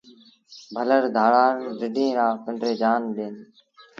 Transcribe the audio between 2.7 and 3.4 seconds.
جآن ڏي دو۔